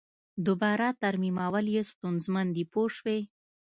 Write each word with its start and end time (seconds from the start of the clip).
دوباره 0.45 0.87
ترمیمول 1.01 1.65
یې 1.75 1.83
ستونزمن 1.91 2.47
دي 2.55 2.63
پوه 2.71 2.89
شوې!. 2.97 3.19